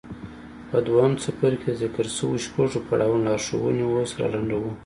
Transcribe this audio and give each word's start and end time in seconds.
په 0.69 0.77
دويم 0.87 1.13
څپرکي 1.23 1.59
کې 1.61 1.69
د 1.73 1.77
ذکر 1.81 2.05
شويو 2.15 2.43
شپږو 2.45 2.85
پړاوونو 2.87 3.25
لارښوونې 3.27 3.83
اوس 3.87 4.11
را 4.19 4.27
لنډوو. 4.33 4.71